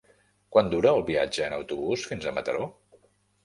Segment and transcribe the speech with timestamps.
[0.55, 2.67] Quant dura el viatge en autobús fins a Mataró?